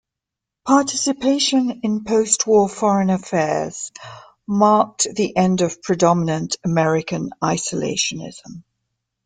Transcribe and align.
Participation 0.65 1.81
in 1.83 2.03
postwar 2.03 2.71
foreign 2.71 3.11
affairs 3.11 3.91
marked 4.47 5.05
the 5.15 5.37
end 5.37 5.61
of 5.61 5.83
predominant 5.83 6.55
American 6.65 7.29
isolationism. 7.39 8.63